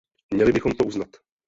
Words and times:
Měli 0.33 0.51
bychom 0.53 0.71
to 0.71 0.85
uznat. 0.85 1.07